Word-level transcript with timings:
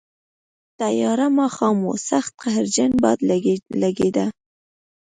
تیاره 0.79 1.27
ماښام 1.39 1.77
و، 1.83 1.89
سخت 2.09 2.31
قهرجن 2.41 2.91
باد 3.01 3.19
لګېده. 3.83 4.25